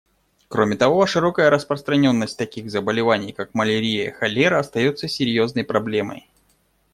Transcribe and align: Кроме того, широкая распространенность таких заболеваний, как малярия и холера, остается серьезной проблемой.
Кроме 0.47 0.77
того, 0.77 1.05
широкая 1.05 1.51
распространенность 1.51 2.35
таких 2.35 2.71
заболеваний, 2.71 3.33
как 3.33 3.53
малярия 3.53 4.07
и 4.07 4.11
холера, 4.11 4.57
остается 4.57 5.07
серьезной 5.07 5.63
проблемой. 5.63 6.27